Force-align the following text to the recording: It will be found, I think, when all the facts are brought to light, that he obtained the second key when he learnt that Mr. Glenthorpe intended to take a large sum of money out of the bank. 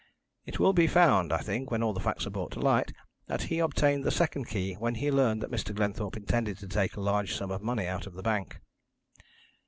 It 0.47 0.57
will 0.59 0.73
be 0.73 0.87
found, 0.87 1.31
I 1.31 1.37
think, 1.41 1.69
when 1.69 1.83
all 1.83 1.93
the 1.93 1.99
facts 1.99 2.25
are 2.25 2.31
brought 2.31 2.53
to 2.53 2.59
light, 2.59 2.91
that 3.27 3.43
he 3.43 3.59
obtained 3.59 4.03
the 4.03 4.09
second 4.09 4.45
key 4.47 4.73
when 4.73 4.95
he 4.95 5.11
learnt 5.11 5.41
that 5.41 5.51
Mr. 5.51 5.75
Glenthorpe 5.75 6.17
intended 6.17 6.57
to 6.57 6.67
take 6.67 6.95
a 6.95 7.01
large 7.01 7.35
sum 7.35 7.51
of 7.51 7.61
money 7.61 7.85
out 7.85 8.07
of 8.07 8.15
the 8.15 8.23
bank. 8.23 8.57